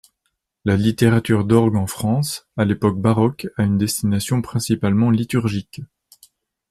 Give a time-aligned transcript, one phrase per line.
[0.65, 5.83] La littérature d'orgue en France à l'époque baroque a une destination principalement liturgique.